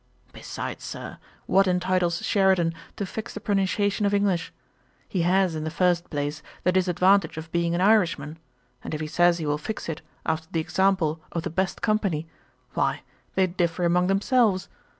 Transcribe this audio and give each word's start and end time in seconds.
Besides, 0.33 0.83
Sir, 0.83 1.19
what 1.45 1.67
entitles 1.67 2.25
Sheridan 2.25 2.73
to 2.95 3.05
fix 3.05 3.35
the 3.35 3.39
pronunciation 3.39 4.03
of 4.03 4.15
English? 4.15 4.51
He 5.07 5.21
has, 5.21 5.53
in 5.53 5.63
the 5.63 5.69
first 5.69 6.09
place, 6.09 6.41
the 6.63 6.71
disadvantage 6.71 7.37
of 7.37 7.51
being 7.51 7.75
an 7.75 7.81
Irishman: 7.81 8.39
and 8.83 8.95
if 8.95 8.99
he 8.99 9.05
says 9.05 9.37
he 9.37 9.45
will 9.45 9.59
fix 9.59 9.87
it 9.87 10.01
after 10.25 10.47
the 10.51 10.59
example 10.59 11.21
of 11.31 11.43
the 11.43 11.51
best 11.51 11.83
company, 11.83 12.27
why 12.73 13.03
they 13.35 13.45
differ 13.45 13.83
among 13.83 14.07
themselves. 14.07 14.69